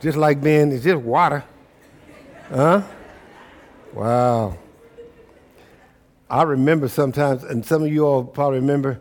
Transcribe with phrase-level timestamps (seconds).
[0.00, 1.44] just like being, it's just water.
[2.48, 2.82] Huh?
[3.92, 4.56] Wow.
[6.30, 9.00] I remember sometimes, and some of you all probably remember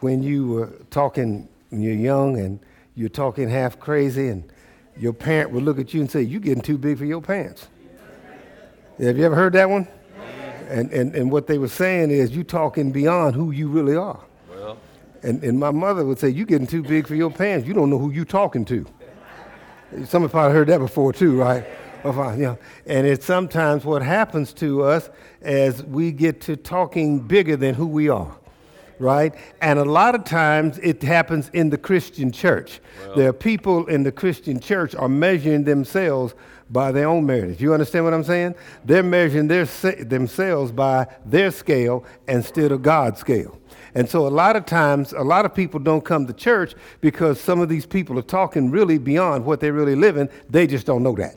[0.00, 2.60] when you were talking when you're young and
[2.94, 4.44] you're talking half crazy, and
[4.98, 7.68] your parent would look at you and say, You're getting too big for your pants.
[8.98, 9.88] Have you ever heard that one?
[10.68, 14.20] And, and, and what they were saying is, You're talking beyond who you really are.
[14.50, 14.78] Well,
[15.22, 17.66] And, and my mother would say, You're getting too big for your pants.
[17.66, 18.86] You don't know who you're talking to.
[20.06, 21.64] Some have probably heard that before too, right?
[22.04, 25.08] Of, uh, you and it's sometimes what happens to us
[25.40, 28.36] as we get to talking bigger than who we are,
[28.98, 29.32] right?
[29.60, 32.80] And a lot of times it happens in the Christian church.
[33.14, 36.34] There are people in the Christian church are measuring themselves
[36.70, 37.60] by their own merit.
[37.60, 38.54] You understand what I'm saying?
[38.84, 43.60] They're measuring their, se- themselves by their scale instead of God's scale.
[43.94, 47.40] And so a lot of times, a lot of people don't come to church because
[47.40, 50.28] some of these people are talking really beyond what they're really living.
[50.48, 51.36] They just don't know that.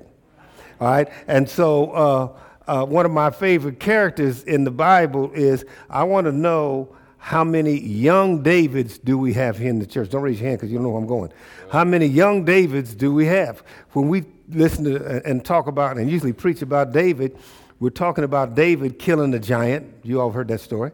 [0.79, 1.09] All right?
[1.27, 6.25] And so uh, uh, one of my favorite characters in the Bible is I want
[6.25, 10.09] to know how many young Davids do we have here in the church?
[10.09, 11.33] Don't raise your hand because you don't know where I'm going.
[11.71, 13.63] How many young Davids do we have?
[13.93, 17.35] When we listen to and talk about and usually preach about David,
[17.79, 19.91] we're talking about David killing the giant.
[20.03, 20.91] You all heard that story.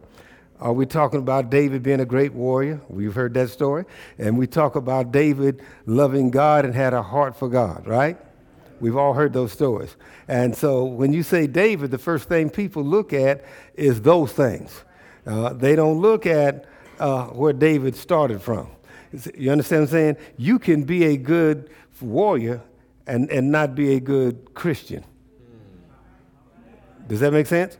[0.62, 2.80] Are we talking about David being a great warrior?
[2.88, 3.84] We've heard that story.
[4.16, 8.16] And we talk about David loving God and had a heart for God, right?
[8.78, 9.96] We've all heard those stories.
[10.28, 14.84] And so when you say David, the first thing people look at is those things.
[15.26, 16.66] Uh, they don't look at
[17.00, 18.68] uh, where David started from.
[19.36, 20.16] You understand what I'm saying?
[20.36, 22.62] You can be a good warrior
[23.08, 25.04] and, and not be a good Christian.
[27.08, 27.78] Does that make sense?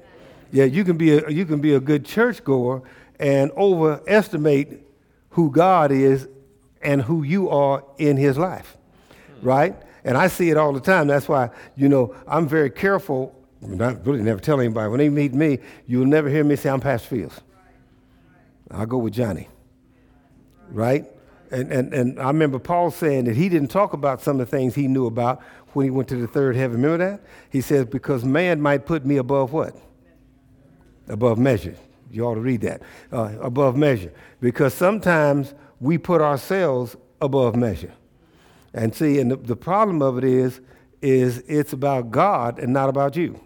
[0.53, 2.83] Yeah, you can be a, you can be a good churchgoer
[3.19, 4.87] and overestimate
[5.31, 6.29] who God is
[6.83, 8.77] and who you are in his life,
[9.41, 9.75] right?
[10.05, 11.07] And I see it all the time.
[11.07, 13.35] That's why, you know, I'm very careful.
[13.63, 14.91] I really never tell anybody.
[14.91, 17.41] When they meet me, you'll never hear me say I'm Pastor Fields.
[18.71, 19.49] I'll go with Johnny,
[20.71, 21.07] right?
[21.51, 24.57] And, and, and I remember Paul saying that he didn't talk about some of the
[24.57, 25.41] things he knew about
[25.75, 26.83] when he went to the third heaven.
[26.83, 27.21] Remember that?
[27.51, 29.77] He says, because man might put me above what?
[31.09, 31.77] Above measure.
[32.11, 32.83] You ought to read that.
[33.11, 34.13] Uh, above measure.
[34.41, 37.93] Because sometimes we put ourselves above measure.
[38.75, 40.61] And see, and the, the problem of it is,
[41.01, 43.41] is it's about God and not about you.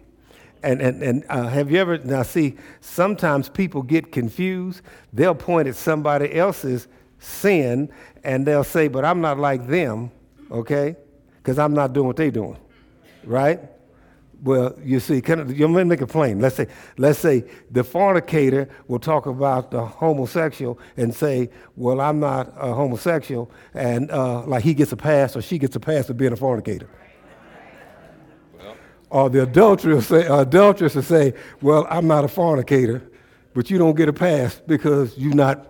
[0.63, 4.81] And, and, and uh, have you ever, now see, sometimes people get confused.
[5.13, 6.87] They'll point at somebody else's
[7.19, 7.89] sin
[8.23, 10.11] and they'll say, but I'm not like them,
[10.51, 10.95] okay?
[11.37, 12.57] Because I'm not doing what they're doing,
[13.23, 13.59] right?
[14.43, 16.39] Well, you see, can, I- you make it plain.
[16.39, 16.67] Let's say,
[16.97, 22.73] let's say the fornicator will talk about the homosexual and say, "Well, I'm not a
[22.73, 26.33] homosexual," and uh, like he gets a pass or she gets a pass for being
[26.33, 26.87] a fornicator.
[29.09, 33.01] Or the adulterer will say, uh, adulteress will say, "Well, I'm not a fornicator,
[33.55, 35.65] but you don't get a pass because you're not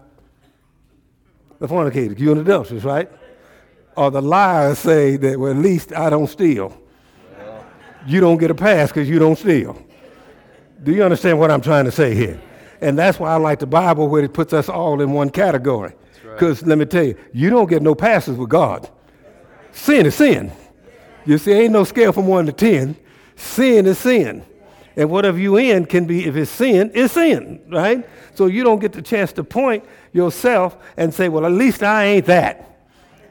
[1.62, 2.16] a fornicator.
[2.18, 3.10] You're an adulteress, right?"
[3.96, 6.78] Or the liars say that, "Well, at least I don't steal."
[8.08, 9.80] You don't get a pass because you don't steal.
[10.84, 12.40] Do you understand what I'm trying to say here?
[12.82, 15.94] And that's why I like the Bible where it puts us all in one category.
[16.22, 18.90] Because let me tell you, you don't get no passes with God.
[19.72, 20.52] Sin is sin.
[21.26, 22.96] You see, ain't no scale from one to ten.
[23.36, 24.46] Sin is sin.
[24.96, 28.08] And whatever you in can be, if it's sin, it's sin, right?
[28.34, 32.06] So you don't get the chance to point yourself and say, well, at least I
[32.06, 32.80] ain't that.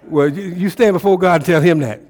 [0.04, 2.00] Well, you, you stand before God and tell him that.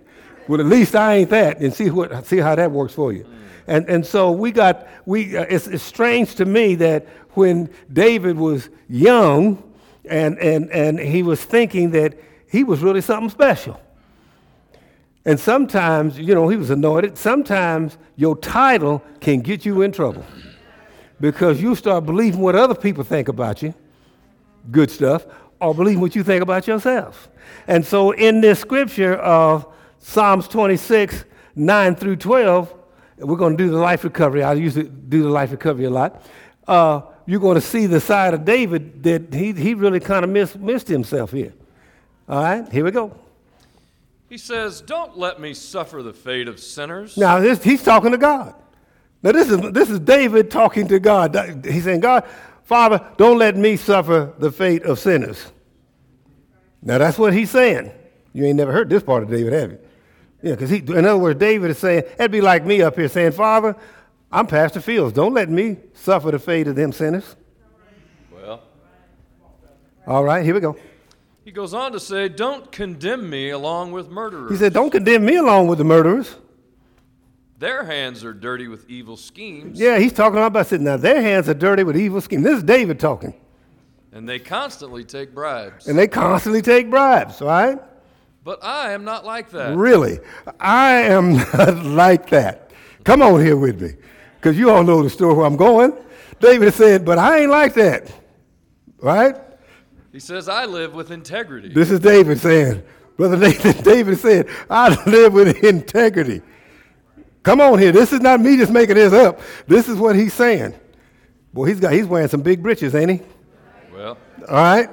[0.49, 3.27] Well, at least I ain't that, and see what see how that works for you.
[3.67, 5.37] And and so we got we.
[5.37, 9.63] Uh, it's, it's strange to me that when David was young,
[10.05, 12.15] and and and he was thinking that
[12.51, 13.81] he was really something special.
[15.25, 17.19] And sometimes, you know, he was anointed.
[17.19, 20.25] Sometimes your title can get you in trouble
[21.21, 23.75] because you start believing what other people think about you,
[24.71, 25.27] good stuff,
[25.61, 27.29] or believing what you think about yourself.
[27.67, 29.67] And so, in this scripture of
[30.07, 31.25] Psalms 26,
[31.57, 32.73] 9 through 12,
[33.19, 34.41] we're going to do the life recovery.
[34.45, 36.23] I usually do the life recovery a lot.
[36.67, 40.31] Uh, you're going to see the side of David that he, he really kind of
[40.31, 41.53] miss, missed himself here.
[42.29, 43.17] All right, here we go.
[44.29, 47.17] he says, Don't let me suffer the fate of sinners.
[47.17, 48.55] Now, this, he's talking to God.
[49.25, 51.65] Now, this is, this is David talking to God.
[51.65, 52.25] He's saying, God,
[52.63, 55.45] Father, don't let me suffer the fate of sinners.
[56.81, 57.91] Now, that's what he's saying.
[58.33, 59.79] You ain't never heard this part of David, have you?
[60.43, 63.09] Yeah, because he, in other words, David is saying, that'd be like me up here
[63.09, 63.75] saying, Father,
[64.31, 65.13] I'm Pastor Fields.
[65.15, 67.37] Don't let me suffer the fate of them sinners.
[68.33, 68.63] Well,
[70.07, 70.77] All right, here we go.
[71.45, 74.51] He goes on to say, Don't condemn me along with murderers.
[74.51, 76.37] He said, Don't condemn me along with the murderers.
[77.59, 80.99] Their hands are dirty with evil schemes, Yeah, he's talking about sitting now.
[80.99, 82.45] Their hands are dirty with evil schemes.
[82.45, 83.33] This is David talking.
[84.13, 85.87] and they constantly take bribes.
[85.89, 87.79] And they constantly take bribes, right?
[88.47, 89.77] But I am not like that.
[89.77, 90.21] Really.
[90.61, 92.71] I am not like that.
[93.03, 93.95] Come on here with me.
[94.37, 95.93] Because you all know the story where I'm going.
[96.39, 98.09] David said, But I ain't like that.
[98.99, 99.35] Right?
[100.13, 101.71] He says, I live with integrity.
[101.71, 102.85] This is David saying,
[103.17, 106.41] Brother Nathan, David said, I live with integrity.
[107.43, 107.91] Come on here.
[107.91, 109.41] This is not me just making this up.
[109.67, 110.73] This is what he's saying.
[111.53, 113.21] Boy, he's got he's wearing some big breeches, ain't he?
[113.93, 114.17] Well,
[114.49, 114.89] All right.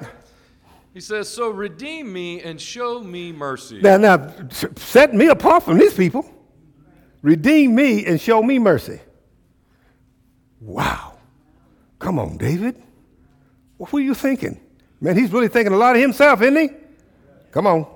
[0.94, 3.80] He says, So redeem me and show me mercy.
[3.82, 4.32] Now, now,
[4.76, 6.24] set me apart from these people.
[7.20, 9.00] Redeem me and show me mercy.
[10.60, 11.18] Wow.
[11.98, 12.80] Come on, David.
[13.76, 14.60] What were you thinking?
[15.00, 16.70] Man, he's really thinking a lot of himself, isn't he?
[17.50, 17.86] Come on.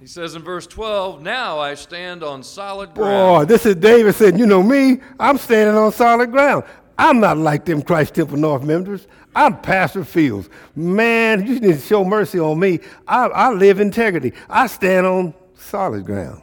[0.00, 3.40] He says in verse 12, Now I stand on solid ground.
[3.40, 6.64] Boy, this is David saying, You know me, I'm standing on solid ground.
[6.98, 9.06] I'm not like them Christ Temple North members.
[9.34, 10.50] I'm Pastor Fields.
[10.74, 12.80] Man, you need to show mercy on me.
[13.06, 14.32] I, I live integrity.
[14.50, 16.42] I stand on solid ground.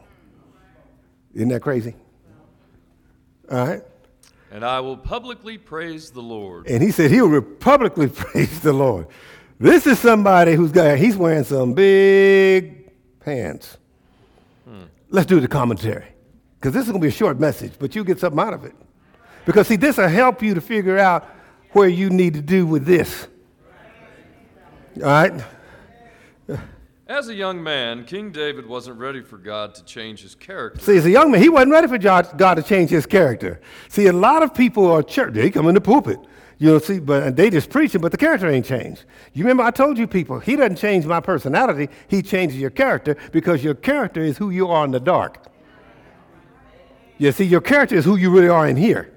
[1.33, 1.93] Isn't that crazy?
[3.51, 3.83] All right.
[4.49, 6.67] And I will publicly praise the Lord.
[6.67, 9.07] And he said he'll publicly praise the Lord.
[9.59, 13.77] This is somebody who's got, he's wearing some big pants.
[14.65, 14.83] Hmm.
[15.09, 16.07] Let's do the commentary.
[16.57, 18.63] Because this is going to be a short message, but you get something out of
[18.63, 18.73] it.
[19.45, 21.23] Because, see, this will help you to figure out
[21.71, 23.27] where you need to do with this.
[24.97, 25.43] All right?
[27.07, 30.79] As a young man, King David wasn't ready for God to change his character.
[30.79, 33.61] See, as a young man, he wasn't ready for God, to change his character.
[33.89, 36.19] See, a lot of people are church, they come in the pulpit.
[36.57, 39.03] You know, see, but and they just preaching, but the character ain't changed.
[39.33, 43.17] You remember I told you people, he doesn't change my personality, he changes your character
[43.31, 45.45] because your character is who you are in the dark.
[47.19, 49.11] You see, your character is who you really are in here.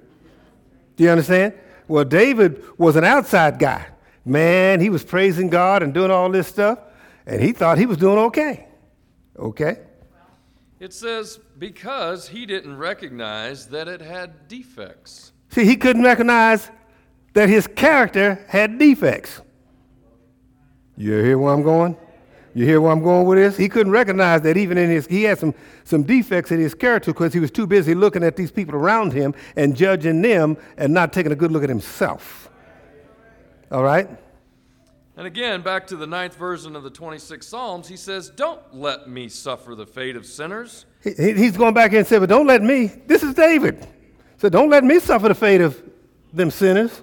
[0.98, 1.54] Do you understand?
[1.86, 3.86] Well, David was an outside guy.
[4.24, 6.80] Man, he was praising God and doing all this stuff,
[7.24, 8.66] and he thought he was doing okay.
[9.38, 9.78] Okay?
[10.80, 15.32] It says, Because he didn't recognize that it had defects.
[15.50, 16.68] See, he couldn't recognize
[17.32, 19.40] that his character had defects.
[20.96, 21.96] You hear where I'm going?
[22.54, 23.56] You hear where I'm going with this?
[23.56, 25.54] He couldn't recognize that even in his, he had some,
[25.84, 29.12] some defects in his character because he was too busy looking at these people around
[29.12, 32.50] him and judging them and not taking a good look at himself.
[33.70, 34.08] All right?
[35.16, 39.08] And again, back to the ninth version of the 26th Psalms, he says, Don't let
[39.08, 40.86] me suffer the fate of sinners.
[41.02, 43.86] He, he- he's going back here and said, but don't let me, this is David.
[44.38, 45.80] So don't let me suffer the fate of
[46.32, 47.02] them sinners.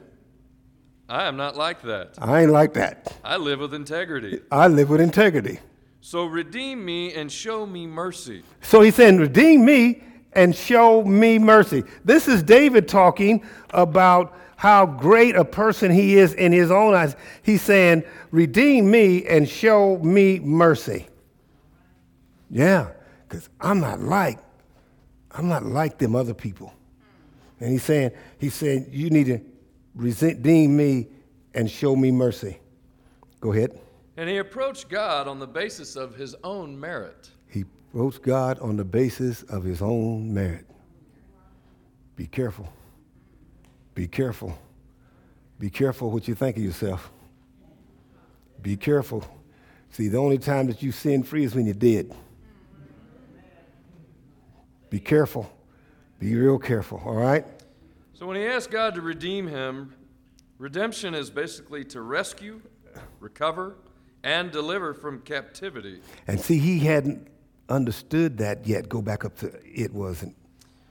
[1.08, 2.16] I am not like that.
[2.18, 3.18] I ain't like that.
[3.24, 4.42] I live with integrity.
[4.52, 5.60] I live with integrity.
[6.02, 8.44] So redeem me and show me mercy.
[8.62, 10.04] So he's saying, redeem me
[10.34, 11.84] and show me mercy.
[12.04, 17.16] This is David talking about how great a person he is in his own eyes.
[17.44, 21.08] He's saying, redeem me and show me mercy.
[22.50, 22.90] Yeah,
[23.28, 24.40] because I'm not like,
[25.32, 26.74] I'm not like them other people.
[27.60, 29.40] And he's saying, he's saying, you need to
[29.96, 31.08] redeem me
[31.54, 32.60] and show me mercy.
[33.40, 33.80] Go ahead.
[34.18, 37.30] And he approached God on the basis of his own merit.
[37.48, 40.66] He approached God on the basis of his own merit.
[42.16, 42.72] Be careful.
[43.94, 44.58] Be careful.
[45.60, 47.12] Be careful what you think of yourself.
[48.62, 49.24] Be careful.
[49.92, 52.14] See, the only time that you sin free is when you're dead.
[54.90, 55.50] Be careful.
[56.20, 57.46] Be real careful, all right?
[58.16, 59.94] So when he asked God to redeem him,
[60.58, 62.62] redemption is basically to rescue,
[63.20, 63.76] recover,
[64.24, 66.00] and deliver from captivity.
[66.26, 67.28] And see, he hadn't
[67.68, 68.88] understood that yet.
[68.88, 70.34] Go back up to it wasn't.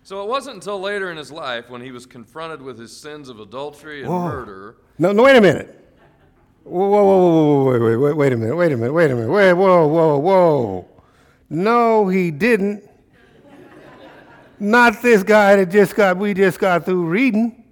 [0.02, 3.30] So it wasn't until later in his life when he was confronted with his sins
[3.30, 4.20] of adultery and Whoa.
[4.20, 5.80] murder No, no, wait a minute.
[6.64, 9.14] Whoa, whoa, whoa, whoa, wait, wait, wait, wait a minute, wait a minute, wait a
[9.14, 10.88] minute, wait, whoa, whoa, whoa.
[11.48, 12.84] No, he didn't.
[14.64, 17.64] Not this guy that just got, we just got through reading.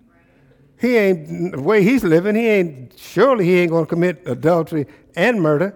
[0.79, 5.41] He ain't, the way he's living, he ain't, surely he ain't gonna commit adultery and
[5.41, 5.75] murder.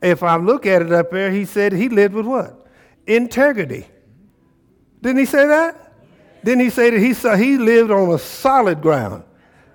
[0.00, 2.68] If I look at it up there, he said he lived with what?
[3.04, 3.84] Integrity.
[5.00, 5.92] Didn't he say that?
[6.44, 9.24] Didn't he say that he saw he lived on a solid ground?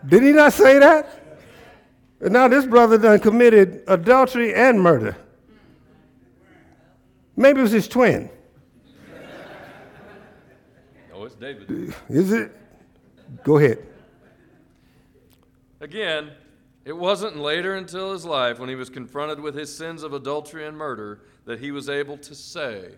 [0.07, 1.39] Did he not say that?
[2.21, 5.17] And now this brother done committed adultery and murder.
[7.35, 8.29] Maybe it was his twin.
[11.19, 11.93] Oh, it's David.
[12.09, 12.55] Is it?
[13.43, 13.85] Go ahead.
[15.79, 16.31] Again,
[16.87, 20.65] It wasn't later until his life, when he was confronted with his sins of adultery
[20.65, 22.91] and murder, that he was able to say,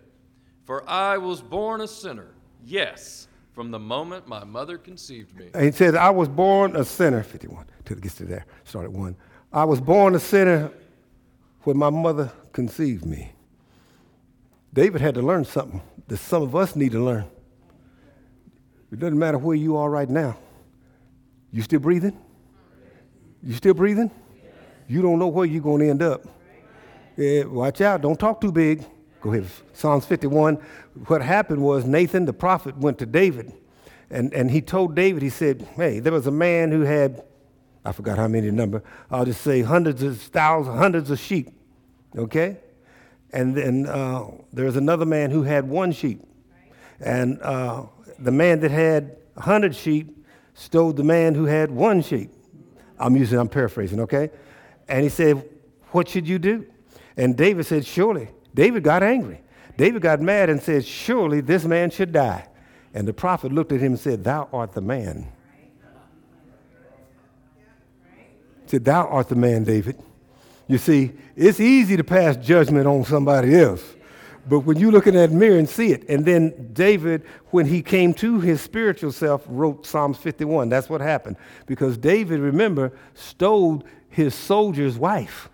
[0.64, 2.28] For I was born a sinner,
[2.64, 5.50] yes, from the moment my mother conceived me.
[5.56, 8.86] And he says, I was born a sinner, 51, till it gets to there, start
[8.86, 9.16] at 1.
[9.52, 10.72] I was born a sinner
[11.64, 13.32] when my mother conceived me.
[14.72, 17.26] David had to learn something that some of us need to learn.
[18.92, 20.38] It doesn't matter where you are right now.
[21.52, 22.18] You still breathing?
[23.44, 24.12] You still breathing?
[24.88, 26.26] You don't know where you're going to end up.
[27.16, 28.02] Yeah, watch out.
[28.02, 28.86] Don't talk too big.
[29.22, 29.46] Go ahead.
[29.74, 30.56] Psalms 51.
[31.08, 33.54] What happened was Nathan the prophet went to David
[34.10, 37.24] and, and he told David, he said, Hey, there was a man who had,
[37.86, 41.50] I forgot how many number, I'll just say hundreds of thousands, hundreds of sheep.
[42.18, 42.58] Okay?
[43.32, 46.24] And then uh, there's another man who had one sheep.
[47.00, 47.84] And uh,
[48.22, 52.32] the man that had a hundred sheep stole the man who had one sheep.
[53.00, 54.30] I'm using, I'm paraphrasing, okay?
[54.88, 55.48] And he said,
[55.92, 56.66] What should you do?
[57.16, 58.30] And David said, Surely.
[58.54, 59.42] David got angry.
[59.78, 62.48] David got mad and said, Surely this man should die.
[62.94, 65.32] And the prophet looked at him and said, Thou art the man.
[68.64, 69.98] He said, Thou art the man, David.
[70.68, 73.84] You see, it's easy to pass judgment on somebody else.
[74.48, 77.82] But when you look in that mirror and see it, and then David, when he
[77.82, 80.70] came to his spiritual self, wrote Psalms 51.
[80.70, 81.36] That's what happened.
[81.66, 85.50] Because David, remember, stole his soldier's wife.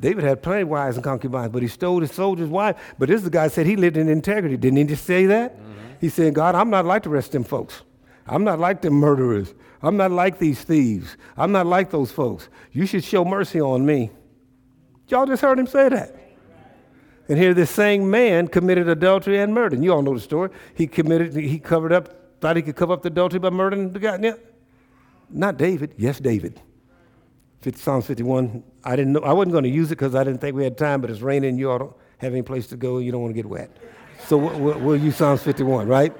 [0.00, 2.76] David had plenty of wives and concubines, but he stole his soldier's wife.
[2.98, 4.56] But this is the guy said he lived in integrity.
[4.56, 5.56] Didn't he just say that?
[5.56, 5.72] Mm-hmm.
[6.00, 7.82] He said, God, I'm not like the rest of them folks.
[8.26, 9.54] I'm not like them murderers.
[9.82, 11.16] I'm not like these thieves.
[11.36, 12.48] I'm not like those folks.
[12.72, 14.10] You should show mercy on me.
[15.08, 16.14] Y'all just heard him say that.
[17.28, 19.74] And here this same man committed adultery and murder.
[19.74, 20.50] And you all know the story.
[20.74, 23.98] He committed, he covered up, thought he could cover up the adultery by murdering the
[23.98, 24.18] guy.
[24.20, 24.34] Yeah.
[25.28, 25.94] Not David.
[25.98, 26.60] Yes, David.
[27.60, 28.62] 50, Psalms 51.
[28.84, 30.78] I didn't know, I wasn't going to use it because I didn't think we had
[30.78, 31.58] time, but it's raining.
[31.58, 32.98] You all don't have any place to go.
[32.98, 33.76] You don't want to get wet.
[34.26, 36.14] So we'll, we'll use Psalms 51, right?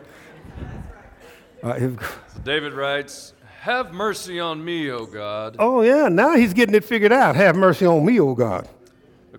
[1.63, 1.97] So
[2.45, 5.57] David writes, Have mercy on me, O God.
[5.59, 6.09] Oh, yeah.
[6.09, 7.35] Now he's getting it figured out.
[7.37, 8.69] Have mercy on me, O God.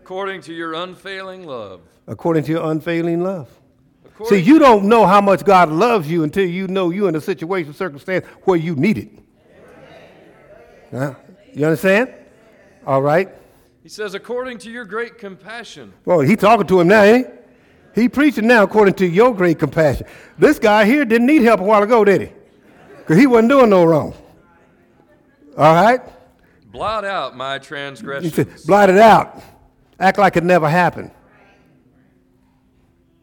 [0.10, 1.82] According to your unfailing love.
[2.08, 3.48] According to your unfailing love.
[4.04, 7.16] According See, you don't know how much God loves you until you know you're in
[7.16, 9.10] a situation, circumstance where you need it.
[10.90, 11.14] Huh?
[11.54, 12.12] You understand?
[12.88, 13.30] All right.
[13.84, 15.94] He says, according to your great compassion.
[16.06, 17.28] Well, he talking to him now, ain't
[17.94, 18.02] he?
[18.02, 20.08] He preaching now according to your great compassion.
[20.40, 22.30] This guy here didn't need help a while ago, did he?
[22.98, 24.16] Because he wasn't doing no wrong.
[25.56, 26.02] All right?
[26.72, 28.36] Blot out my transgressions.
[28.36, 29.40] He said, blot it out.
[30.00, 31.12] Act like it never happened.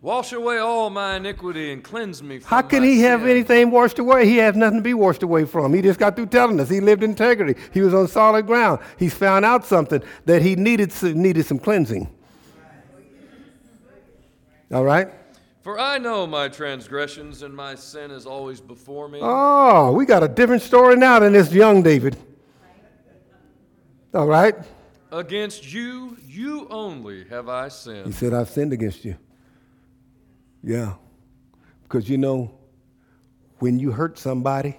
[0.03, 3.05] Wash away all my iniquity and cleanse me How can he sin.
[3.07, 4.25] have anything washed away?
[4.27, 5.75] He has nothing to be washed away from.
[5.75, 7.61] He just got through telling us he lived integrity.
[7.73, 8.81] He was on solid ground.
[8.99, 12.09] He's found out something that he needed, needed some cleansing.
[14.73, 15.09] All right?
[15.63, 19.19] For I know my transgressions and my sin is always before me.
[19.21, 22.17] Oh, we got a different story now than this young David.
[24.15, 24.55] All right?
[25.13, 28.07] Against you, you only have I sinned.
[28.07, 29.17] He said, I've sinned against you.
[30.63, 30.95] Yeah.
[31.83, 32.59] Because you know,
[33.59, 34.77] when you hurt somebody,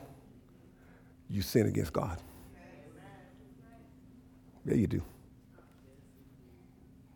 [1.29, 2.21] you sin against God.
[4.65, 5.01] Yeah, you do.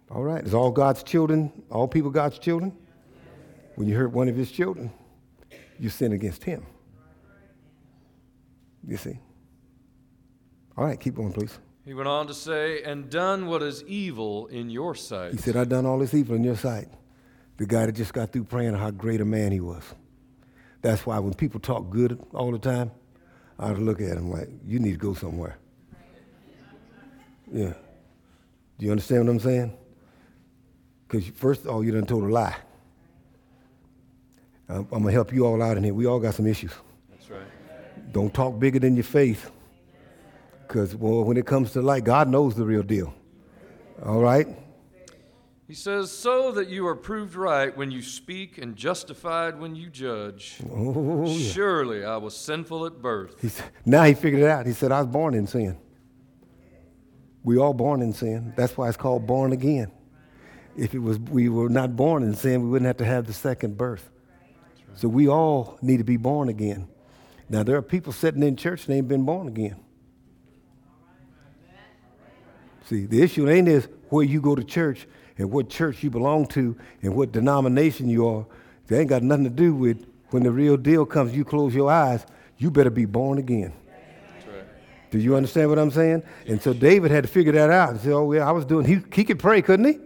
[0.09, 0.43] All right.
[0.43, 2.71] Is all God's children, all people God's children?
[3.75, 4.91] When you hurt one of his children,
[5.79, 6.65] you sin against him.
[8.87, 9.19] You see?
[10.77, 11.59] All right, keep going, please.
[11.83, 15.31] He went on to say, and done what is evil in your sight.
[15.31, 16.87] He said, I've done all this evil in your sight.
[17.57, 19.83] The guy that just got through praying how great a man he was.
[20.81, 22.91] That's why when people talk good all the time,
[23.57, 25.57] I look at him like, you need to go somewhere.
[27.51, 27.73] Yeah.
[28.77, 29.73] Do you understand what I'm saying?
[31.07, 32.55] Because first of all, you done told a lie.
[34.69, 35.93] I'm, I'm going to help you all out in here.
[35.93, 36.71] We all got some issues.
[37.09, 37.41] That's right.
[38.13, 39.51] Don't talk bigger than your faith.
[40.71, 43.13] Because well, when it comes to light, God knows the real deal.
[44.05, 44.47] All right?
[45.67, 49.89] He says, so that you are proved right when you speak and justified when you
[49.89, 50.61] judge.
[50.71, 51.51] Oh, yeah.
[51.51, 53.35] Surely I was sinful at birth.
[53.41, 54.65] He's, now he figured it out.
[54.65, 55.77] He said, I was born in sin.
[57.43, 58.53] We all born in sin.
[58.55, 59.91] That's why it's called born again.
[60.77, 63.33] If it was we were not born in sin, we wouldn't have to have the
[63.33, 64.09] second birth.
[64.95, 66.87] So we all need to be born again.
[67.49, 69.75] Now there are people sitting in church and they ain't been born again.
[72.91, 75.07] See, the issue ain't is where you go to church
[75.37, 78.45] and what church you belong to and what denomination you are.
[78.87, 81.89] They ain't got nothing to do with when the real deal comes, you close your
[81.89, 82.25] eyes,
[82.57, 83.71] you better be born again.
[85.09, 86.23] Do you understand what I'm saying?
[86.47, 87.93] And so David had to figure that out.
[87.93, 89.97] He said, "Oh yeah, I was doing." He he could pray, couldn't he?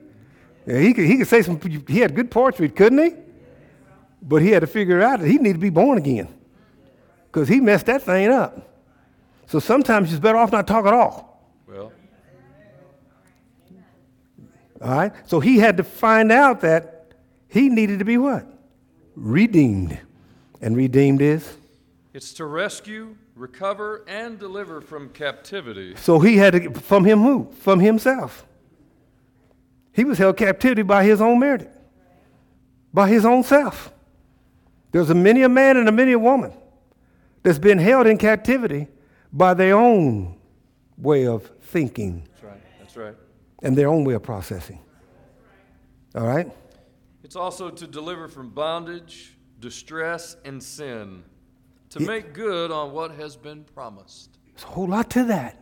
[0.68, 1.60] Yeah, he could he could say some.
[1.88, 3.16] He had good poetry, couldn't he?
[4.22, 6.28] But he had to figure out that he needed to be born again
[7.32, 8.78] because he messed that thing up.
[9.48, 11.42] So sometimes it's better off not talk at all.
[11.68, 11.92] Well,
[14.86, 15.12] All right.
[15.26, 17.12] So he had to find out that
[17.48, 18.46] he needed to be what?
[19.16, 20.00] Redeemed.
[20.62, 21.58] And redeemed is?
[22.16, 25.94] it's to rescue, recover, and deliver from captivity.
[25.98, 27.52] So he had to, from him who?
[27.60, 28.46] From himself.
[29.92, 31.70] He was held captivity by his own merit,
[32.94, 33.92] by his own self.
[34.94, 36.54] There's a many a man and a many a woman
[37.44, 38.88] that's been held in captivity
[39.34, 40.38] by their own
[40.98, 42.62] way of thinking That's right.
[42.80, 43.16] That's right.
[43.64, 44.80] And their own way of processing.
[46.14, 46.52] All right?
[47.24, 51.24] It's also to deliver from bondage, distress, and sin,
[51.90, 52.08] to Yeah.
[52.08, 54.38] make good on what has been promised.
[54.54, 55.62] There's a whole lot to that.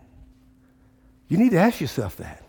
[1.28, 2.44] You need to ask yourself that.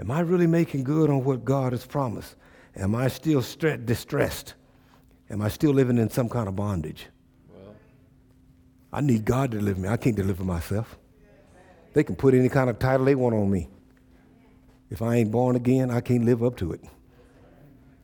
[0.00, 2.34] Am I really making good on what God has promised?
[2.76, 4.54] Am I still stre- distressed?
[5.30, 7.06] Am I still living in some kind of bondage?
[7.48, 7.74] Well,
[8.92, 9.88] I need God to deliver me.
[9.88, 10.98] I can't deliver myself.
[11.92, 13.68] They can put any kind of title they want on me.
[14.94, 16.80] If I ain't born again, I can't live up to it.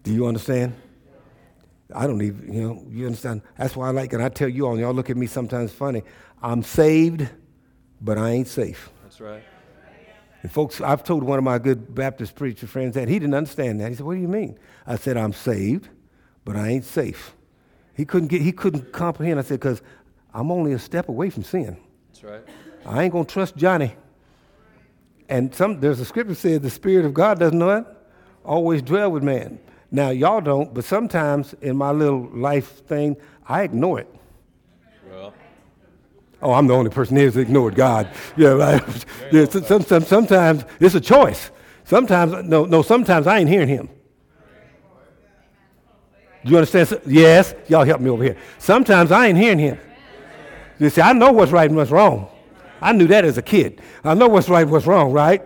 [0.03, 0.75] Do you understand?
[1.95, 3.43] I don't even, you know, you understand?
[3.57, 5.71] That's why I like, and I tell you all, and y'all look at me sometimes
[5.71, 6.03] funny.
[6.43, 7.29] I'm saved,
[8.01, 8.91] but I ain't safe.
[9.05, 9.45] that's right.
[10.43, 13.81] And folks, I've told one of my good Baptist preacher friends that he didn't understand
[13.81, 13.91] that.
[13.91, 15.91] He said, "What do you mean?" I said, "I'm saved,
[16.45, 17.37] but I ain't safe."
[17.95, 19.39] He couldn't get, he couldn't comprehend.
[19.39, 19.81] I said, "Because
[20.35, 21.77] I'm only a step away from sin.
[22.09, 22.43] That's right.
[22.85, 23.95] I ain't gonna trust Johnny."
[25.31, 27.87] And some there's a scripture says the Spirit of God doesn't know it,
[28.45, 29.59] always dwell with man.
[29.93, 34.09] Now y'all don't, but sometimes in my little life thing, I ignore it.
[35.09, 35.33] Well,
[36.43, 38.09] Oh, I'm the only person here that's ignored God.
[38.37, 39.05] Yeah, right.
[39.33, 39.45] yeah.
[39.47, 41.51] so- Some, some, sometimes it's a choice.
[41.85, 42.83] Sometimes, no, no.
[42.83, 43.89] Sometimes I ain't hearing Him.
[46.45, 47.01] Do you understand?
[47.07, 48.37] Yes, y'all help me over here.
[48.59, 49.79] Sometimes I ain't hearing Him.
[50.79, 52.29] You see, I know what's right and what's wrong.
[52.81, 53.81] I knew that as a kid.
[54.05, 55.43] I know what's right what's wrong, right?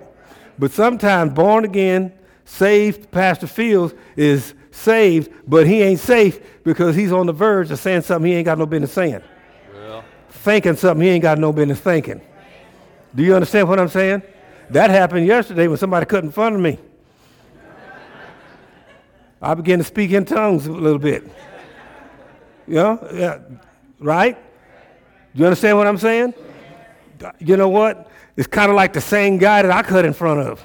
[0.58, 2.12] But sometimes born again,
[2.44, 7.78] saved Pastor Fields is saved, but he ain't safe because he's on the verge of
[7.78, 9.22] saying something he ain't got no business saying
[9.74, 12.20] well, thinking something he ain't got no business thinking.
[13.14, 14.22] Do you understand what I'm saying?
[14.70, 16.78] That happened yesterday when somebody cut in front of me.
[19.40, 21.24] I began to speak in tongues a little bit.
[22.66, 23.40] You know, yeah,
[23.98, 24.36] right?
[25.34, 26.32] Do you understand what I'm saying?
[27.38, 28.10] You know what?
[28.36, 30.64] It's kind of like the same guy that I cut in front of.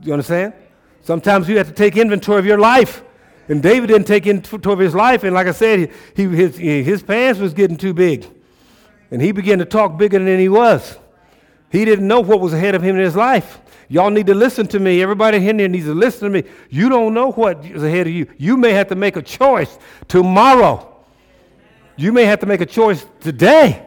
[0.00, 0.52] You understand?
[1.02, 3.02] Sometimes you have to take inventory of your life.
[3.48, 5.24] And David didn't take inventory of his life.
[5.24, 8.26] And like I said, he, his, his pants was getting too big.
[9.10, 10.98] And he began to talk bigger than he was.
[11.70, 13.60] He didn't know what was ahead of him in his life.
[13.88, 15.02] Y'all need to listen to me.
[15.02, 16.48] Everybody in here needs to listen to me.
[16.68, 18.26] You don't know what is ahead of you.
[18.36, 20.97] You may have to make a choice tomorrow.
[21.98, 23.84] You may have to make a choice today.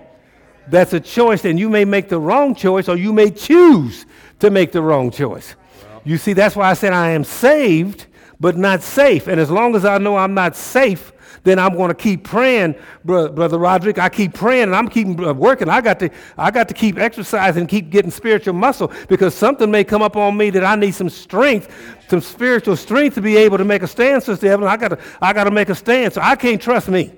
[0.67, 4.05] That's a choice, and you may make the wrong choice, or you may choose
[4.39, 5.55] to make the wrong choice.
[6.03, 8.07] You see, that's why I said I am saved,
[8.39, 9.27] but not safe.
[9.27, 12.75] And as long as I know I'm not safe, then I'm going to keep praying,
[13.05, 13.97] Bro- brother Roderick.
[13.97, 15.69] I keep praying, and I'm keeping uh, working.
[15.69, 19.85] I got to, I got to keep exercising, keep getting spiritual muscle, because something may
[19.85, 21.73] come up on me that I need some strength,
[22.09, 24.69] some spiritual strength to be able to make a stand, Sister Evelyn.
[24.69, 26.13] I got to, I got to make a stand.
[26.13, 27.13] So I can't trust me.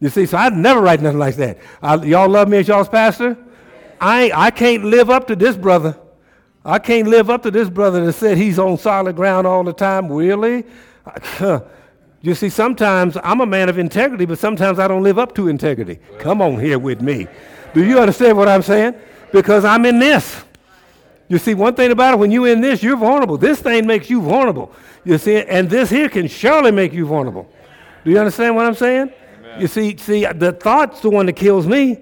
[0.00, 1.58] You see, so I'd never write nothing like that.
[1.82, 3.36] I, y'all love me as y'all's pastor?
[4.00, 5.96] I, I can't live up to this brother.
[6.64, 9.72] I can't live up to this brother that said he's on solid ground all the
[9.72, 10.10] time.
[10.12, 10.64] Really?
[12.26, 15.46] You see, sometimes I'm a man of integrity, but sometimes I don't live up to
[15.46, 16.00] integrity.
[16.18, 17.28] Come on here with me.
[17.72, 18.96] Do you understand what I'm saying?
[19.32, 20.42] Because I'm in this.
[21.28, 23.38] You see, one thing about it, when you're in this, you're vulnerable.
[23.38, 24.72] This thing makes you vulnerable.
[25.04, 27.48] You see, and this here can surely make you vulnerable.
[28.04, 29.12] Do you understand what I'm saying?
[29.60, 31.98] You see, see, the thought's the one that kills me.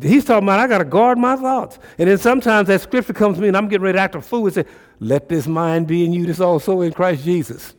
[0.00, 1.78] He's talking about I got to guard my thoughts.
[1.98, 4.20] And then sometimes that scripture comes to me and I'm getting ready to act a
[4.20, 4.64] fool and say,
[5.00, 7.74] let this mind be in you that's also in Christ Jesus.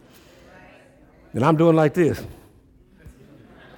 [1.34, 2.22] And I'm doing like this.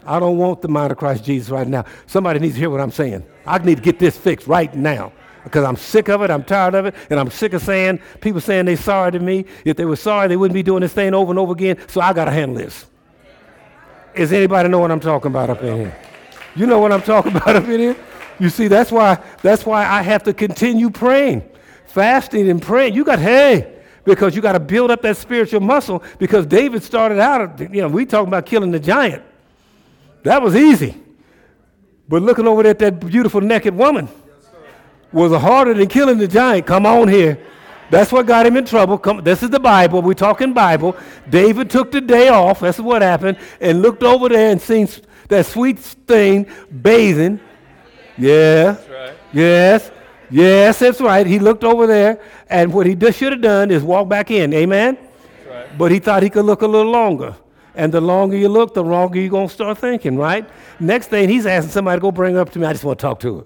[0.06, 1.86] I don't want the mind of Christ Jesus right now.
[2.08, 3.24] Somebody needs to hear what I'm saying.
[3.46, 6.32] I need to get this fixed right now because I'm sick of it.
[6.32, 6.96] I'm tired of it.
[7.10, 9.46] And I'm sick of saying, people saying they're sorry to me.
[9.64, 11.78] If they were sorry, they wouldn't be doing this thing over and over again.
[11.88, 12.86] So I got to handle this.
[14.16, 15.98] Does anybody know what I'm talking about up in here?
[16.56, 17.96] You know what I'm talking about up in here?
[18.40, 21.44] You see, that's why, that's why I have to continue praying,
[21.86, 22.94] fasting and praying.
[22.94, 27.20] You got, hey, because you got to build up that spiritual muscle because David started
[27.20, 29.24] out, you know, we talking about killing the giant.
[30.24, 30.98] That was easy.
[32.08, 34.08] But looking over at that beautiful naked woman
[35.12, 36.66] was harder than killing the giant.
[36.66, 37.40] Come on here.
[37.94, 38.98] That's what got him in trouble.
[38.98, 40.02] Come, this is the Bible.
[40.02, 40.98] We're talking Bible.
[41.30, 42.62] David took the day off.
[42.62, 43.38] That's what happened.
[43.62, 44.90] And looked over there and seen
[45.28, 46.48] that sweet thing
[46.82, 47.40] bathing.
[48.18, 48.78] Yeah.
[48.92, 49.14] right.
[49.32, 49.92] Yes.
[50.32, 51.28] Yes, that's right.
[51.28, 54.56] He looked over there, and what he just should have done is walk back in.
[54.56, 54.98] Amen?
[55.48, 55.78] right.
[55.78, 57.36] But he thought he could look a little longer.
[57.76, 60.50] And the longer you look, the longer you're going to start thinking, right?
[60.80, 62.66] Next thing, he's asking somebody to go bring her up to me.
[62.66, 63.46] I just want to talk to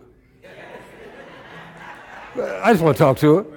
[2.36, 2.62] her.
[2.64, 3.57] I just want to talk to her.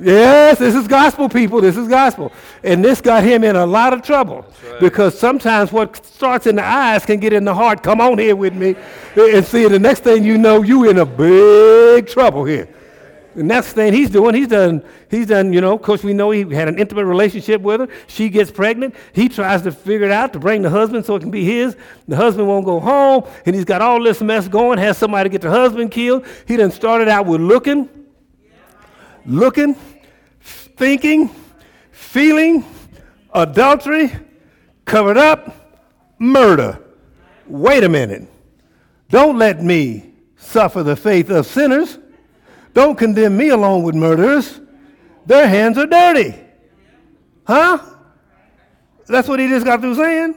[0.00, 1.60] Yes, this is gospel, people.
[1.60, 2.32] This is gospel.
[2.62, 4.80] And this got him in a lot of trouble right.
[4.80, 7.82] because sometimes what starts in the eyes can get in the heart.
[7.82, 8.74] Come on here with me.
[9.16, 12.68] And see, the next thing you know, you in a big trouble here.
[13.36, 16.04] And that's The next thing he's doing, he's done, he's done, you know, of course,
[16.04, 17.88] we know he had an intimate relationship with her.
[18.06, 18.94] She gets pregnant.
[19.12, 21.76] He tries to figure it out to bring the husband so it can be his.
[22.06, 25.42] The husband won't go home, and he's got all this mess going, has somebody get
[25.42, 26.24] the husband killed.
[26.46, 27.88] He done started out with looking,
[29.26, 29.76] looking,
[30.40, 31.30] thinking,
[31.90, 32.64] feeling,
[33.32, 34.12] adultery,
[34.84, 35.76] covered up,
[36.18, 36.78] murder.
[37.46, 38.28] Wait a minute.
[39.08, 41.98] Don't let me suffer the faith of sinners.
[42.72, 44.60] Don't condemn me along with murderers.
[45.26, 46.34] Their hands are dirty.
[47.46, 47.78] Huh?
[49.06, 50.36] That's what he just got through saying.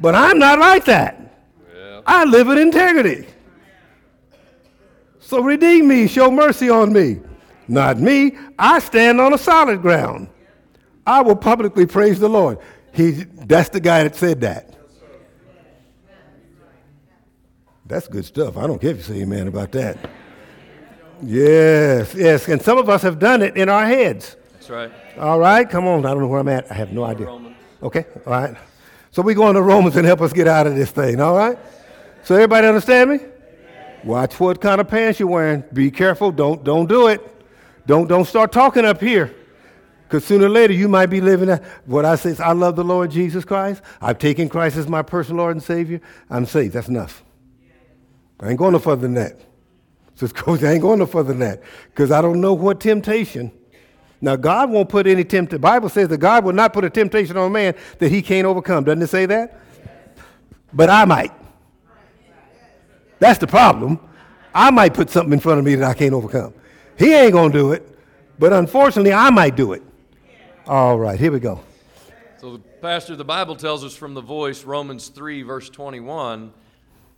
[0.00, 1.20] But I'm not like that.
[1.74, 2.00] Yeah.
[2.06, 3.26] I live in integrity.
[5.20, 7.20] So redeem me, show mercy on me.
[7.68, 8.36] Not me.
[8.58, 10.28] I stand on a solid ground.
[11.06, 12.58] I will publicly praise the Lord.
[12.92, 14.74] He, that's the guy that said that.
[17.86, 18.56] That's good stuff.
[18.56, 20.10] I don't care if you say amen about that.
[21.22, 22.46] Yes, yes.
[22.48, 24.36] And some of us have done it in our heads.
[24.52, 24.92] That's right.
[25.18, 26.04] All right, come on.
[26.04, 26.70] I don't know where I'm at.
[26.70, 27.26] I have no idea.
[27.26, 27.56] Romans.
[27.82, 28.56] Okay, all right.
[29.10, 31.58] So we go into Romans and help us get out of this thing, all right?
[32.24, 33.20] So everybody understand me?
[34.04, 35.64] Watch what kind of pants you're wearing.
[35.72, 36.30] Be careful.
[36.30, 37.37] Don't don't do it.
[37.88, 39.34] Don't don't start talking up here.
[40.06, 42.76] Because sooner or later you might be living a, what I say is, I love
[42.76, 43.82] the Lord Jesus Christ.
[44.00, 46.00] I've taken Christ as my personal Lord and Savior.
[46.30, 46.74] I'm saved.
[46.74, 47.24] That's enough.
[48.40, 49.40] I ain't going no further than that.
[50.16, 51.62] Just goes, I ain't going no further than that.
[51.86, 53.52] Because I don't know what temptation.
[54.20, 55.60] Now, God won't put any temptation.
[55.60, 58.20] The Bible says that God will not put a temptation on a man that he
[58.20, 58.84] can't overcome.
[58.84, 59.60] Doesn't it say that?
[60.72, 61.32] But I might.
[63.18, 63.98] That's the problem.
[64.54, 66.54] I might put something in front of me that I can't overcome.
[66.98, 67.88] He ain't going to do it.
[68.38, 69.82] But unfortunately, I might do it.
[70.66, 71.60] All right, here we go.
[72.38, 76.52] So, the, Pastor, the Bible tells us from the voice, Romans 3, verse 21,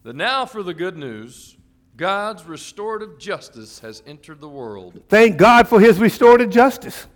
[0.02, 1.56] that now for the good news,
[1.96, 5.02] God's restorative justice has entered the world.
[5.08, 7.06] Thank God for his restorative justice.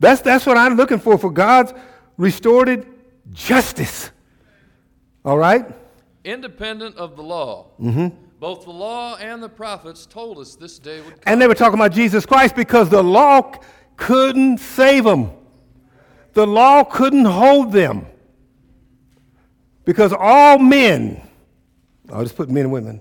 [0.00, 1.72] That's, that's what I'm looking for, for God's
[2.16, 2.86] restorative
[3.32, 4.10] justice.
[5.24, 5.66] All right?
[6.24, 8.08] Independent of the law, mm-hmm.
[8.40, 11.22] Both the law and the prophets told us this day would come.
[11.26, 13.52] And they were talking about Jesus Christ because the law
[13.96, 15.32] couldn't save them.
[16.34, 18.06] The law couldn't hold them.
[19.84, 21.20] Because all men,
[22.12, 23.00] I'll just put men and women,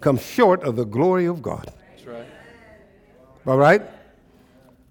[0.00, 1.70] come short of the glory of God.
[1.90, 2.26] That's right.
[3.46, 3.82] All right?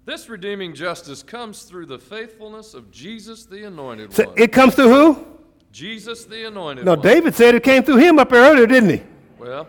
[0.04, 4.38] This redeeming justice comes through the faithfulness of Jesus the Anointed So One.
[4.38, 5.26] it comes through who?
[5.72, 7.02] Jesus the Anointed No, One.
[7.02, 9.02] David said it came through him up there earlier, didn't he?
[9.38, 9.66] Well,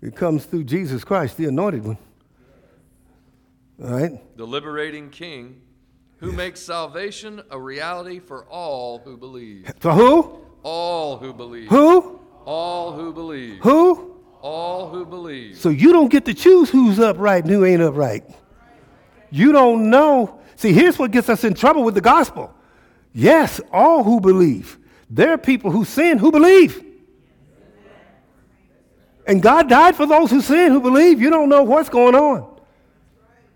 [0.00, 1.98] It comes through Jesus Christ, the anointed one.
[3.82, 4.36] All right?
[4.36, 5.60] the liberating King
[6.18, 9.72] who makes salvation a reality for all who believe.
[9.78, 10.44] For who?
[10.62, 11.68] All who believe.
[11.68, 12.20] Who?
[12.44, 13.60] All who believe.
[13.60, 14.16] Who?
[14.40, 15.56] All who believe.
[15.58, 18.24] So you don't get to choose who's upright and who ain't upright.
[19.30, 20.40] You don't know.
[20.56, 22.52] See, here's what gets us in trouble with the gospel.
[23.12, 24.78] Yes, all who believe.
[25.10, 26.84] There are people who sin who believe.
[29.28, 31.20] And God died for those who sin who believe.
[31.20, 32.58] You don't know what's going on.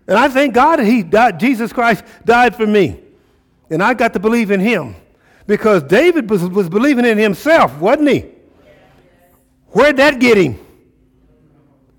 [0.07, 2.99] And I thank God that He died, Jesus Christ died for me.
[3.69, 4.95] And I got to believe in Him.
[5.45, 8.25] Because David was, was believing in himself, wasn't he?
[9.67, 10.59] Where'd that get him?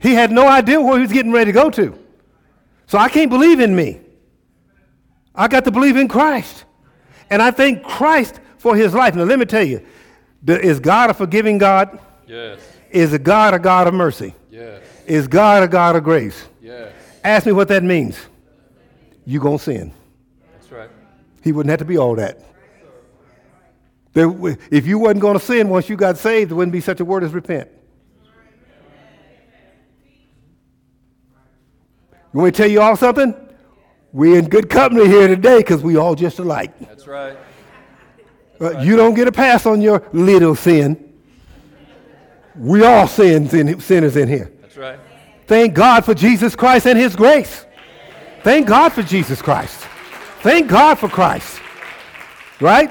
[0.00, 1.98] He had no idea where he was getting ready to go to.
[2.87, 4.00] So I can't believe in me.
[5.34, 6.64] I got to believe in Christ.
[7.28, 9.14] And I thank Christ for his life.
[9.14, 9.84] Now, let me tell you
[10.46, 11.98] is God a forgiving God?
[12.26, 12.60] Yes.
[12.94, 14.37] Is a God a God of mercy?
[14.52, 14.80] Yes.
[15.04, 16.46] Is God a God of grace?
[16.62, 16.92] Yes.
[17.24, 18.16] Ask me what that means.
[19.26, 19.92] you going to sin.
[20.52, 20.88] That's right.
[21.42, 22.38] He wouldn't have to be all that.
[24.12, 24.33] There,
[24.70, 27.04] if you wasn't going to sin once you got saved, there wouldn't be such a
[27.04, 27.68] word as repent.
[32.33, 33.35] You want me to tell you all something?
[34.12, 36.78] We're in good company here today because we all just alike.
[36.78, 37.37] That's right.
[38.61, 41.13] Uh, You don't get a pass on your little sin.
[42.56, 44.52] We all sins in, sinners in here.
[44.60, 44.98] That's right.
[45.46, 47.66] Thank God for Jesus Christ and his grace.
[48.42, 49.78] Thank God for Jesus Christ.
[50.40, 51.60] Thank God for Christ.
[52.60, 52.90] Right?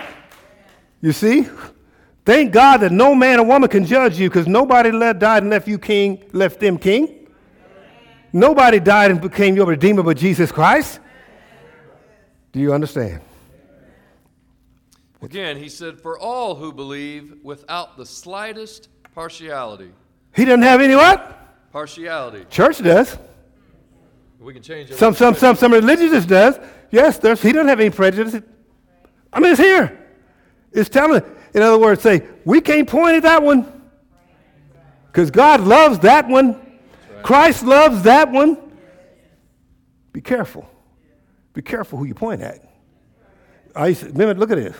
[1.01, 1.47] You see?
[2.25, 5.49] Thank God that no man or woman can judge you because nobody left, died and
[5.49, 7.27] left you king, left them king.
[8.31, 10.99] Nobody died and became your redeemer but Jesus Christ.
[12.51, 13.21] Do you understand?
[15.21, 19.91] Again, he said, For all who believe without the slightest partiality.
[20.35, 21.71] He doesn't have any what?
[21.71, 22.45] Partiality.
[22.49, 23.17] Church does.
[24.39, 24.97] We can change it.
[24.97, 26.59] Some, some, some, some religious does.
[26.91, 28.41] Yes, there's, he doesn't have any prejudice.
[29.31, 29.99] I mean, it's here.
[30.71, 31.23] It's telling.
[31.53, 33.81] In other words, say, we can't point at that one.
[35.07, 36.59] Because God loves that one.
[37.21, 38.57] Christ loves that one.
[40.11, 40.69] Be careful.
[41.53, 42.59] Be careful who you point at.
[43.75, 44.75] I used to, remember, look at this.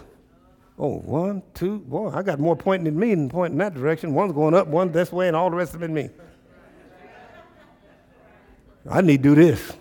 [0.77, 4.13] Oh, one, two, boy, I got more pointing at me than pointing that direction.
[4.13, 6.09] One's going up, one this way, and all the rest of it me.
[8.89, 9.73] I need to do this.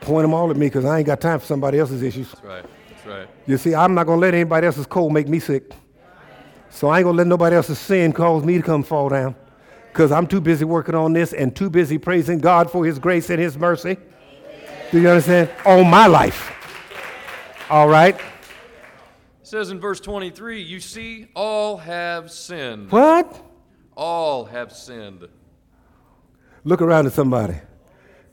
[0.00, 2.30] Point them all at me because I ain't got time for somebody else's issues.
[2.30, 2.64] That's right.
[2.90, 3.28] That's right.
[3.46, 5.72] You see, I'm not going to let anybody else's cold make me sick.
[6.68, 9.34] So I ain't going to let nobody else's sin cause me to come fall down
[9.92, 13.30] because I'm too busy working on this and too busy praising God for His grace
[13.30, 13.96] and His mercy.
[14.90, 15.50] Do you understand?
[15.64, 16.53] On my life.
[17.70, 18.14] All right?
[18.14, 18.22] It
[19.42, 22.90] says in verse 23 You see, all have sinned.
[22.90, 23.42] What?
[23.96, 25.28] All have sinned.
[26.64, 27.56] Look around at somebody.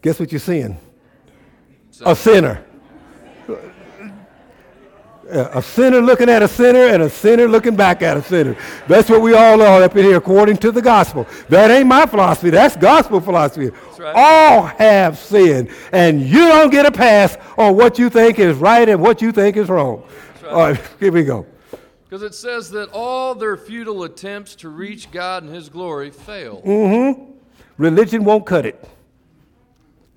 [0.01, 0.77] Guess what you're seeing?
[2.05, 2.65] A sinner.
[5.31, 8.55] A sinner looking at a sinner and a sinner looking back at a sinner.
[8.87, 11.25] That's what we all are up in here according to the gospel.
[11.47, 12.49] That ain't my philosophy.
[12.49, 13.71] That's gospel philosophy.
[13.97, 14.13] right.
[14.15, 18.87] All have sinned, and you don't get a pass on what you think is right
[18.89, 20.03] and what you think is wrong.
[20.43, 20.51] right.
[20.51, 21.45] All right, here we go.
[22.03, 26.61] Because it says that all their futile attempts to reach God and His glory fail.
[26.65, 27.15] Mm.
[27.15, 27.23] Hmm.
[27.77, 28.83] Religion won't cut it.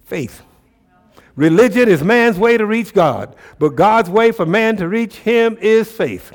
[0.04, 0.42] Faith.
[1.36, 5.58] Religion is man's way to reach God, but God's way for man to reach him
[5.60, 6.32] is faith.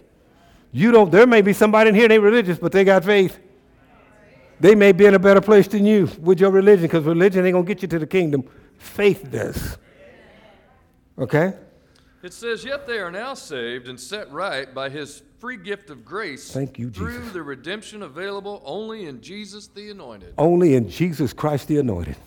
[0.71, 3.39] You don't there may be somebody in here they religious but they got faith.
[4.59, 7.55] They may be in a better place than you with your religion because religion ain't
[7.55, 8.43] to get you to the kingdom.
[8.77, 9.77] Faith does.
[11.17, 11.53] Okay?
[12.21, 16.03] It says, Yet they are now saved and set right by His free gift of
[16.03, 20.33] grace Thank you, through the redemption available only in Jesus the Anointed.
[20.37, 22.17] Only in Jesus Christ the anointed.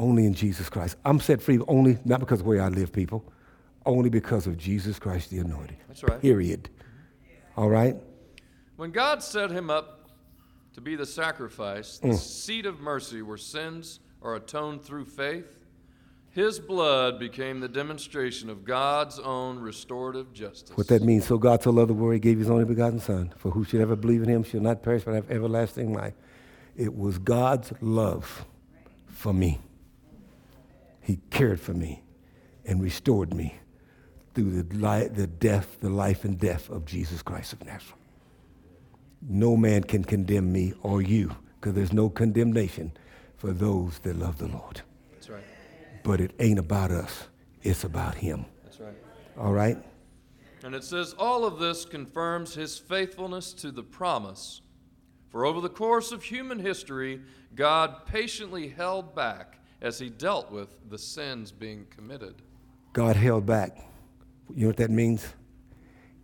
[0.00, 0.96] Only in Jesus Christ.
[1.04, 3.22] I'm set free only not because of the way I live, people.
[3.84, 5.76] Only because of Jesus Christ the anointed.
[5.88, 6.20] That's right.
[6.20, 6.70] Period.
[7.54, 7.96] All right?
[8.76, 10.08] When God set him up
[10.72, 12.12] to be the sacrifice, Mm.
[12.12, 15.58] the seat of mercy where sins are atoned through faith,
[16.30, 20.76] his blood became the demonstration of God's own restorative justice.
[20.78, 23.34] What that means, so God so loved the world, he gave his only begotten Son,
[23.36, 26.14] for who should ever believe in him shall not perish but have everlasting life.
[26.74, 28.46] It was God's love
[29.08, 29.60] for me.
[31.10, 32.04] He cared for me
[32.64, 33.56] and restored me
[34.32, 37.94] through the, li- the death, the life and death of Jesus Christ of Nazareth.
[39.20, 42.92] No man can condemn me or you, because there's no condemnation
[43.36, 44.82] for those that love the Lord.
[45.10, 45.42] That's right.
[46.04, 47.26] But it ain't about us,
[47.64, 48.44] it's about him.
[48.62, 48.94] That's right.
[49.36, 49.78] All right?
[50.62, 54.60] And it says, All of this confirms his faithfulness to the promise.
[55.28, 57.20] For over the course of human history,
[57.56, 62.34] God patiently held back as he dealt with the sins being committed.
[62.92, 63.76] God held back.
[64.54, 65.26] You know what that means?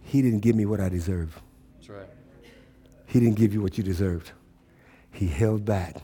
[0.01, 1.41] He didn't give me what I deserve.
[1.77, 2.09] That's right.
[3.07, 4.33] He didn't give you what you deserved.
[5.13, 5.97] He held back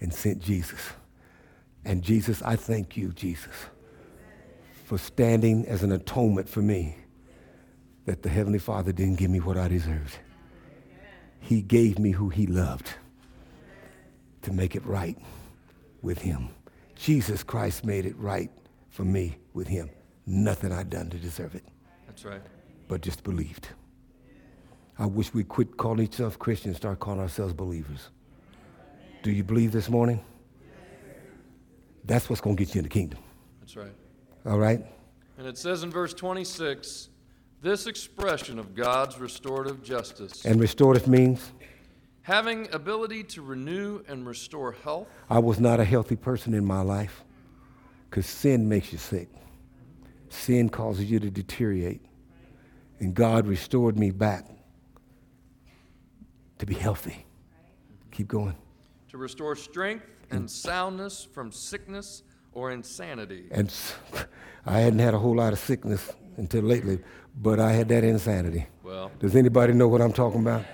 [0.00, 0.80] and sent Jesus.
[1.84, 3.54] And Jesus, I thank you, Jesus,
[4.84, 6.96] for standing as an atonement for me
[8.04, 10.18] that the Heavenly Father didn't give me what I deserved.
[11.40, 12.92] He gave me who he loved
[14.42, 15.18] to make it right
[16.02, 16.48] with him.
[16.94, 18.50] Jesus Christ made it right
[18.90, 19.90] for me with him.
[20.26, 21.64] Nothing I'd done to deserve it,
[22.06, 22.40] That's right.
[22.88, 23.68] but just believed.
[24.98, 28.10] I wish we'd quit calling ourselves Christians, start calling ourselves believers.
[29.22, 30.22] Do you believe this morning?
[32.04, 33.20] That's what's going to get you in the kingdom.
[33.60, 33.92] That's right.
[34.44, 34.84] All right?
[35.38, 37.08] And it says in verse 26
[37.62, 41.52] this expression of God's restorative justice, And restorative means
[42.22, 46.80] having ability to renew and restore health, I was not a healthy person in my
[46.80, 47.24] life
[48.10, 49.28] because sin makes you sick.
[50.28, 52.02] Sin causes you to deteriorate.
[53.00, 54.46] And God restored me back
[56.58, 57.26] to be healthy.
[58.12, 58.54] Keep going.
[59.08, 63.46] to restore strength and soundness from sickness or insanity.
[63.50, 63.72] And
[64.66, 67.00] I hadn't had a whole lot of sickness until lately,
[67.40, 68.66] but I had that insanity.
[68.82, 70.64] Well, Does anybody know what I'm talking about?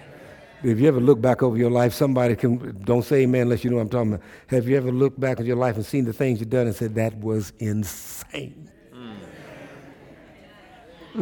[0.62, 3.70] If you ever look back over your life, somebody can, don't say amen unless you
[3.70, 4.26] know what I'm talking about.
[4.48, 6.74] Have you ever looked back at your life and seen the things you've done and
[6.74, 8.68] said, that was insane?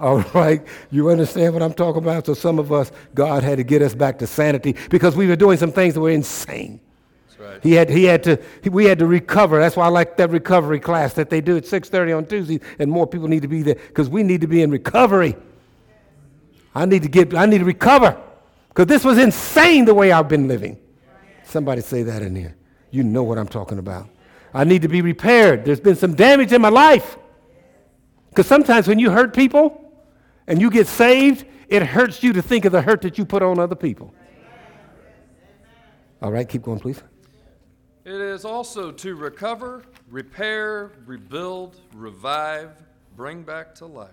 [0.00, 2.26] All right, you understand what I'm talking about?
[2.26, 5.34] So some of us, God had to get us back to sanity because we were
[5.34, 6.78] doing some things that were insane.
[7.26, 7.60] that's right.
[7.64, 9.58] He had, he had to, he- we had to recover.
[9.58, 12.90] That's why I like that recovery class that they do at 6.30 on Tuesdays, and
[12.90, 15.34] more people need to be there because we need to be in recovery.
[16.74, 18.20] I need to get, I need to recover
[18.68, 20.78] because this was insane the way I've been living.
[21.44, 22.56] Somebody say that in here.
[22.90, 24.08] You know what I'm talking about.
[24.54, 25.64] I need to be repaired.
[25.64, 27.18] There's been some damage in my life.
[28.30, 29.92] Because sometimes when you hurt people
[30.46, 33.42] and you get saved, it hurts you to think of the hurt that you put
[33.42, 34.14] on other people.
[36.22, 37.02] All right, keep going, please.
[38.04, 42.70] It is also to recover, repair, rebuild, revive,
[43.16, 44.08] bring back to life.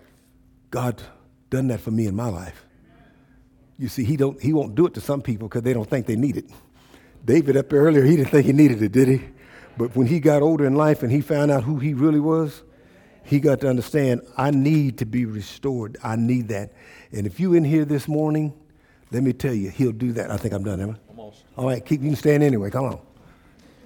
[0.70, 1.02] God
[1.50, 2.64] done that for me in my life.
[3.78, 6.06] You see, he don't he won't do it to some people because they don't think
[6.06, 6.46] they need it.
[7.24, 9.20] David up there earlier, he didn't think he needed it, did he?
[9.76, 12.62] But when he got older in life and he found out who he really was,
[13.24, 15.98] he got to understand, I need to be restored.
[16.02, 16.72] I need that.
[17.12, 18.54] And if you in here this morning,
[19.10, 20.30] let me tell you, he'll do that.
[20.30, 20.98] I think I'm done, Emma.
[21.08, 21.44] Almost.
[21.56, 22.70] All right, keep you can stand anyway.
[22.70, 23.00] Come on.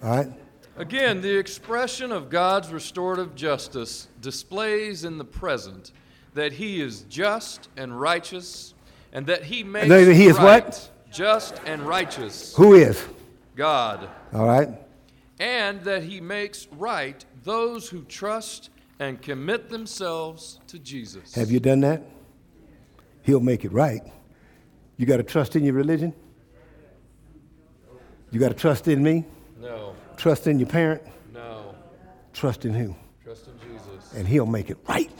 [0.03, 0.29] All right?
[0.77, 5.93] Again, the expression of God's restorative justice displays in the present
[6.35, 8.75] that He is just and righteous,
[9.13, 10.91] and that He makes that He is right, what?
[11.11, 13.03] Just and righteous, Who is?
[13.57, 14.69] God, All right?
[15.39, 21.35] and that He makes right those who trust and commit themselves to Jesus.
[21.35, 22.03] Have you done that?
[23.23, 24.03] He'll make it right.
[24.99, 26.13] You got to trust in your religion?
[28.31, 29.25] You got to trust in me?
[29.61, 31.03] No, Trust in your parent?
[31.33, 31.75] no.
[32.33, 32.95] Trust in who?
[33.25, 34.13] Trust in Jesus.
[34.15, 35.11] And he'll make it right.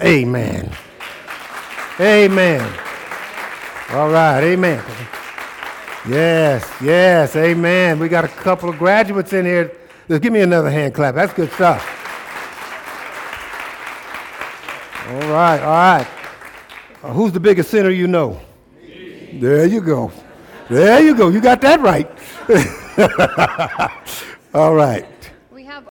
[0.00, 0.70] Amen.
[1.98, 2.78] Amen.
[3.90, 4.84] All right, amen.
[6.08, 7.98] Yes, yes, amen.
[7.98, 9.72] We got a couple of graduates in here.
[10.08, 11.14] Just give me another hand clap.
[11.14, 11.82] That's good stuff.
[15.08, 16.08] All right, all right.
[17.02, 18.40] Uh, who's the biggest sinner you know?
[19.32, 20.12] There you go.
[20.68, 21.28] There you go.
[21.28, 22.08] You got that right.
[24.54, 25.06] all right.